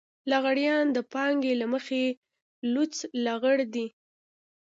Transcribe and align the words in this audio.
لغړيان 0.31 0.85
د 0.95 0.97
پانګې 1.13 1.53
له 1.61 1.65
مخې 1.73 2.03
لوڅ 2.73 2.93
لغړ 3.25 3.57
دي. 3.73 3.87